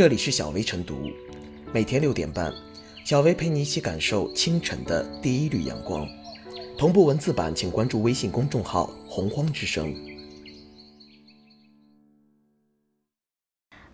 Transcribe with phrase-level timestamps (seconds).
[0.00, 1.10] 这里是小薇晨读，
[1.74, 2.50] 每天六点半，
[3.04, 6.08] 小薇陪你一起感受清晨的第一缕阳光。
[6.78, 9.94] 同步文字版，请关注微信公众号“洪荒之声”。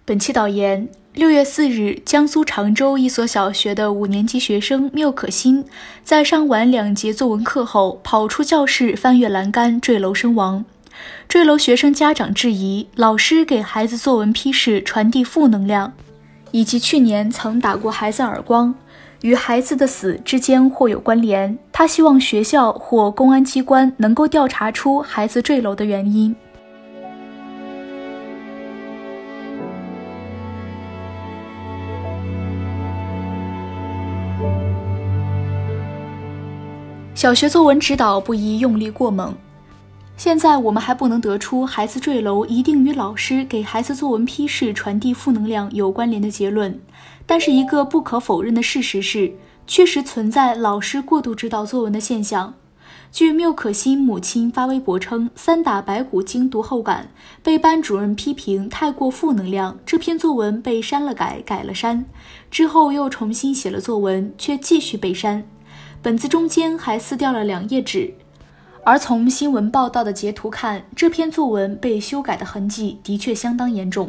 [0.06, 5.64] 本期导言：六月四日，江苏常州一所小学的五年级学生缪可欣，
[6.04, 10.64] 在上完两节作文课后，跑出教室，翻越栏杆，坠楼身亡。
[11.28, 15.92] 坠楼学生家长质疑老师给孩子作文批示传递负能量，
[16.50, 18.74] 以及去年曾打过孩子耳光，
[19.22, 21.58] 与孩子的死之间或有关联。
[21.72, 26.34] 他希望学校或公安机关能够调查出孩子坠楼的原因。
[37.14, 39.34] 小学作文指导不宜用力过猛。
[40.16, 46.80] 现在我们还不能得出孩子坠楼一定与老师给孩子作文批示传递负能量有关联的结论，
[47.26, 49.34] 但是一个不可否认的事实是，
[49.66, 52.54] 确实存在老师过度指导作文的现象。
[53.12, 57.10] 据缪可欣母亲发微博称，三打白骨精读后感，
[57.42, 62.04] 被班主任批评太过负能量，这篇作文被删了改，改了删，
[62.50, 65.44] 之后又重新写了作文，却继续被删。
[66.02, 68.12] 本子中间还撕掉了两页纸，
[68.86, 74.08] 而从新闻报道的截图看，这篇作文被修改的痕迹的确相当严重。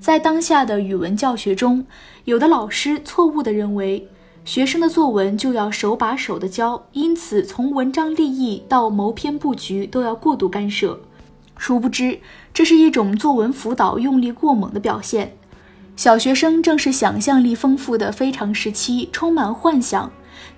[0.00, 1.86] 在当下的语文教学中，
[2.24, 4.08] 有的老师错误地认为
[4.44, 10.98] 学生的作文就要手把手地教，因此从文章立意到谋篇布局都要过度干涉。
[11.56, 12.18] 殊不知，
[12.52, 15.36] 这是一种作文辅导用力过猛的表现。
[15.94, 20.10] 小学生正是想象力丰富的非常时期，充满幻想。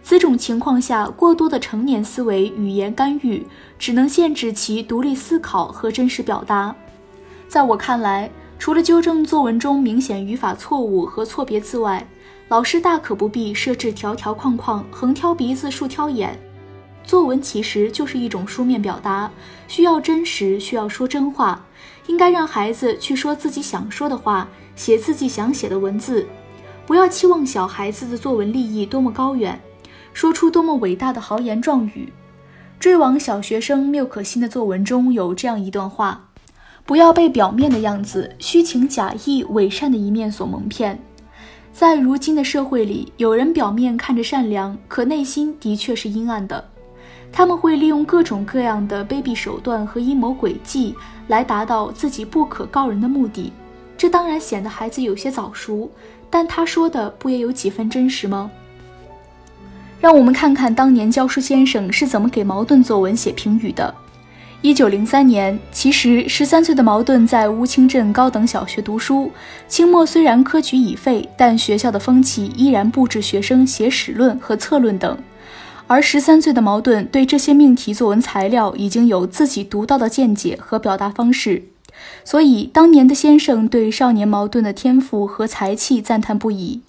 [0.02, 3.46] 此种情况下，过多的成年思维语言干预，
[3.78, 6.74] 只能限制其独立思考和真实表达。
[7.48, 12.06] 在我看来，除了纠正作文中明显语法错误和错别字外，
[12.48, 16.38] 老师大可不必设置条条框框，横挑鼻子竖挑眼。
[17.04, 19.30] 作文其实就是一种书面表达，
[19.68, 21.64] 需要真实，需要说真话，
[22.06, 26.26] 应该让孩子去说自己想说的话，写自己想写的文字。
[26.86, 29.60] 不要期望小孩子的作文立意多么高远。
[30.14, 32.10] 说出多么伟大的豪言壮语！
[32.78, 36.28] 追亡小学生缪可欣的作文中有这样一段话：
[36.86, 40.98] 不要被表面的样子、虚情假意、伪善的一面所蒙骗。
[41.72, 46.64] 在如今的社会里，有人表面看着善良，可内心的确是阴暗的。
[47.30, 50.94] 他们会利用各种各样的卑鄙手段和阴谋诡计
[51.28, 53.52] 来达到自己不可告人的目的。
[53.96, 55.90] 这当然显得孩子有些早熟，
[56.28, 58.50] 但他说的不也有几分真实吗？
[60.00, 63.92] 让我们看看当年教书先生是怎么给茅盾作文写评语的。
[64.62, 69.30] 一九零三年，其实十三岁的茅盾在乌青镇高等小学读书。
[69.68, 75.16] 清末虽然科举已废，但学校的风气依然布置学生写史论和策论等。
[75.86, 81.62] 而十三岁的茅盾对这些命题作文材料已经有自己独到的见解和表达方式，
[82.24, 86.80] 所以当年的先生对少年茅盾的天赋和才气赞叹不已。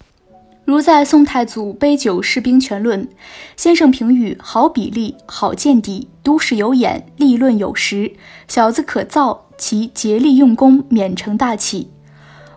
[0.64, 3.08] 如在宋太祖杯酒释兵权论，
[3.56, 8.12] 先生评语好比例，好见地，都史有眼，立论有实，
[8.46, 11.88] 小子可造，其竭力用功，免成大器。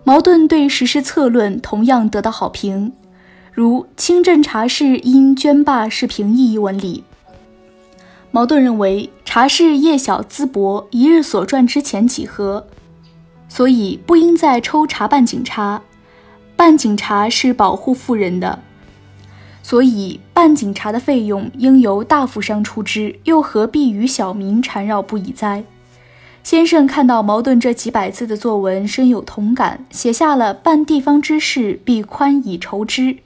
[0.03, 2.91] 茅盾对实施策论同样得到好评，
[3.53, 7.05] 如清镇茶室因捐罢是平议一文里，
[8.33, 12.65] 茅盾认为茶室业小资薄，一日所赚之钱几何，
[13.49, 15.81] 所以不应再抽茶办警察。
[16.55, 18.59] 办警察是保护富人的，
[19.61, 25.65] 所以办警察的费用应由大富商出支，又何必与小民缠绕不已哉？
[26.41, 33.17] 先生看到茅盾这几百字的作文，深有同感，写下了“办地方之事，必宽以筹之”。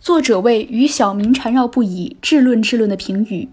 [0.00, 3.48] 作者为与小民缠绕不已，治论治论的评语。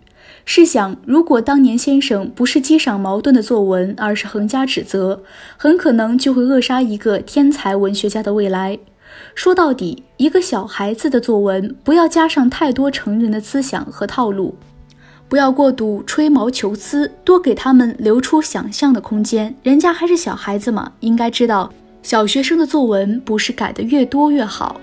[0.45, 5.23] 试想，如果当年先生不是激赏矛盾的作文，而是横加指责，
[5.55, 8.77] 很可能就会扼杀一个天才文学家的未来。
[9.35, 14.55] 说到底，一个小孩子的作文，不要加上太多成人的思想和套路，
[15.29, 19.55] 不要过度吹毛求疵，多给他们留出想象的空间。
[19.63, 21.71] 人家还是小孩子嘛，应该知道，
[22.01, 24.81] 小学生的作文不是改的越多越好。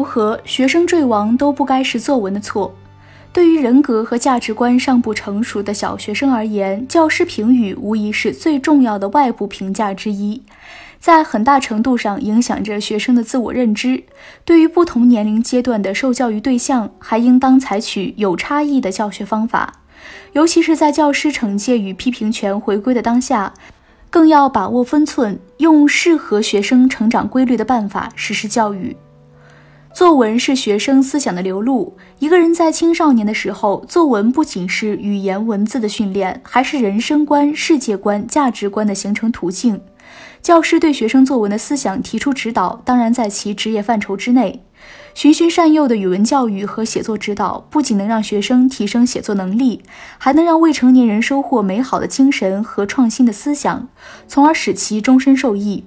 [0.00, 2.74] 如何，学生坠亡都不该是作文的错。
[3.34, 10.42] 对于人格和价值观尚不成熟的小学生而言，教师评语无疑是最重要的外部评价之一。
[10.98, 14.02] 在很大程度上影响着学生的自我认知。
[14.42, 19.70] 对于不同年龄阶段的受教育对象，还应当采取有差异的教学方法，
[20.32, 23.52] 尤其是在教师惩戒与批评权回归的当下，
[24.08, 28.96] 更要把握分寸，用适合学生成长规律的办法实施教育。
[29.92, 31.96] 作文是学生思想的流露。
[32.20, 39.80] 一个人在青少年的时候，作文不仅是语言文字的训练，还是人生观、世界观、价值观的形成途径。
[40.40, 44.62] 教师对学生作文的思想提出指导，当然在其职业范畴之内。
[45.12, 49.82] 循循善诱的语文教育和写作指导，不仅能让学生提升写作能力，
[50.18, 53.88] 还能让未成年人收获美好的精神和创新的思想，
[54.28, 55.84] 从而使其终身受益。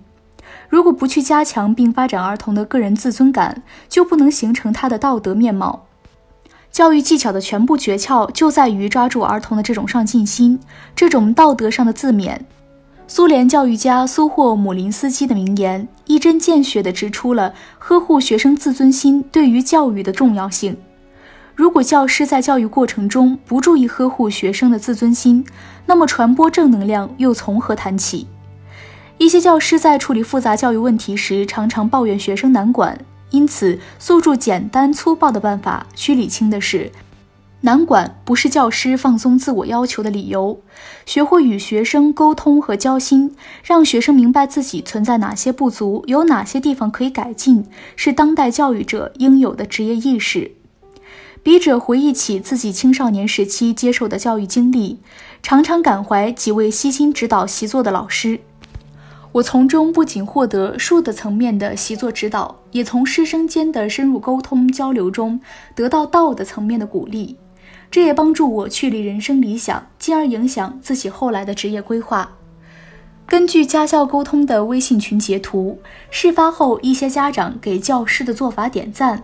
[0.73, 5.85] 如果不去加强并发展儿童的个人自尊感，就不能形成他的道德面貌。
[6.71, 10.59] 教育技巧的全部诀窍就在于抓住儿童的这种上进心，
[10.95, 12.39] 这种道德上的自勉。
[13.05, 20.75] 苏联教育家苏霍姆林斯基的名言，一针见血地指出了呵护学生自尊心对于教育的重要性。
[21.53, 25.45] 如果教师在教育过程中不注意呵护学生的自尊心，
[25.85, 28.25] 那么传播正能量又从何谈起？
[29.17, 32.99] 一些教师在处理复杂教育问题时，常常抱怨学生难管，
[33.29, 35.85] 因此诉诸简单粗暴的办法。
[35.95, 36.91] 需理清的是，
[37.61, 40.59] 难管不是教师放松自我要求的理由。
[41.05, 50.51] 学会与学生沟通和交心，让学生明白自己存在哪些不足，有哪些地方可以改进，是当代教育者应有的职业意识。
[51.41, 54.99] 笔者回忆起自己青少年时期接受的教育经历，
[55.41, 58.39] 常常感怀几位悉心指导习作的老师。
[59.33, 65.41] 我从中不仅获得术的层面的习作指导，也从师生间的深入沟通交流中
[65.73, 67.35] 得到道的层面的鼓励。
[67.89, 72.29] 这也帮助我确立人生理想，进而影响自己后来的职业规划。
[73.25, 75.79] 根据家校沟通的微信群截图，
[76.11, 79.23] 事发后一些家长给教师的做法点赞，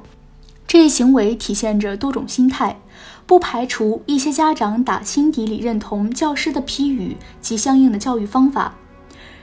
[0.66, 2.80] 这一行为体现着多种心态，
[3.28, 8.74] 不排除一些家长打心底里认同教师的批语及相应的教育方法。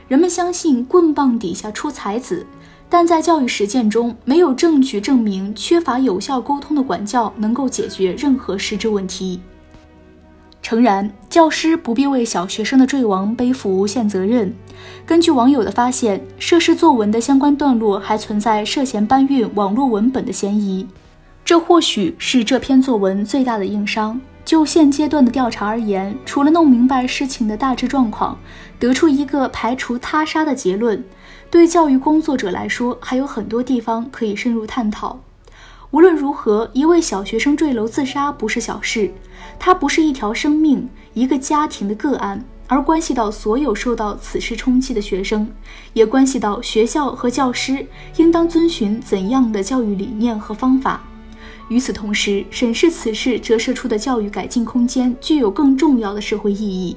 [0.08, 2.46] 人们相信棍棒底下出才子，
[2.88, 9.40] 但在教育实践中，没有证据证明缺乏有效沟通的管教能够解决任何实质问题。
[10.62, 14.52] 诚然，教师不必为小学生的坠亡背负无限责任。
[15.04, 20.86] 根据网友的发现，涉事作文的相关段落还存在涉嫌搬运网络文本的嫌疑，
[21.44, 24.20] 这或许是这篇作文最大的硬伤。
[24.46, 28.38] 就现阶段的调查而言，除了弄明白事情的大致状况，
[28.78, 31.04] 得出一个排除他杀的结论，
[31.50, 35.18] 对教育工作者来说，还有很多地方可以深入探讨。
[35.90, 39.10] 无论如何，一位小学生坠楼自杀不是小事，
[39.58, 45.50] 它不是一条生命、一个家庭的个案，而关系到所有受到此事冲击的学生，
[45.92, 47.84] 也关系到学校和教师
[48.18, 51.02] 应当遵循怎样的教育理念和方法。
[51.68, 56.96] 与此同时，审视此事折射出的教育改进空间具有更重要的社会意义，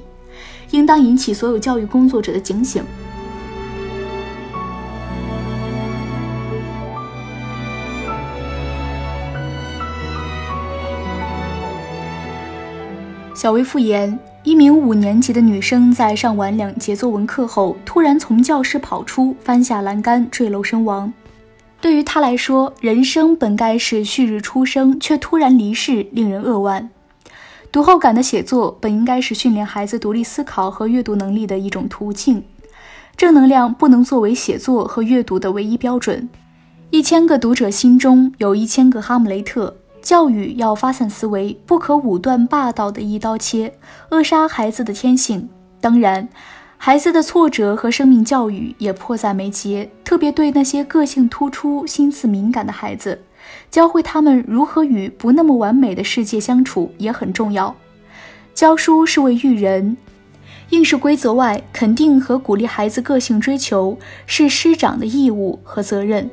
[0.70, 2.84] 应当引起所有教育工作者的警醒。
[13.34, 21.10] 小薇复言：一名五年级的女生在上完两节作文课后，突然从教室跑出，翻下栏杆，坠楼身亡。
[21.80, 26.90] 对于他来说，人生本该是旭日初升，却突然离世，令人扼腕。
[27.72, 32.44] 读后感的写作本应该是训练孩子独立思考和阅读能力的一种途径，
[33.16, 36.28] 正能量不能作为写作和阅读的唯一标准。
[36.90, 39.74] 一千个读者心中有一千个哈姆雷特。
[40.02, 43.74] 教育要发散思维，不可武断霸道的一刀切，
[44.10, 45.48] 扼杀孩子的天性。
[45.80, 46.28] 当然。
[46.82, 53.20] 孩子的挫折和生命教育也迫在眉睫，特别对那些个性突出、心思敏感的孩子，
[53.70, 57.76] 教会他们如何与不那么完美的世界相处也很重要。
[58.54, 59.94] 教书是为育人，
[60.70, 66.30] 应试规则外，肯定和鼓励孩子个性追求是师长的义务和责任。